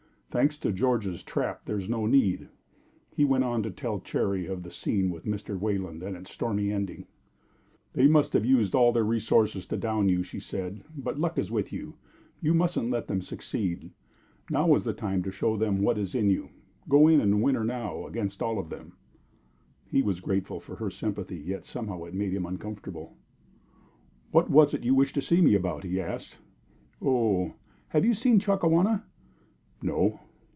[0.33, 2.47] "Thanks to George's trap, there is no need."
[3.13, 5.59] He went on to tell Cherry of the scene with Mr.
[5.59, 7.05] Wayland and its stormy ending.
[7.91, 11.73] "They have used all their resources to down you," she said, "but luck is with
[11.73, 11.93] you, and
[12.43, 13.91] you mustn't let them succeed.
[14.49, 16.47] Now is the time to show them what is in you.
[16.87, 18.93] Go in and win her now, against all of them."
[19.89, 23.17] He was grateful for her sympathy, yet somehow it made him uncomfortable.
[24.31, 26.37] "What was it you wished to see me about?" he asked.
[27.01, 27.55] "Oh!
[27.89, 29.03] Have you seen Chakawana?"
[29.83, 30.19] "No."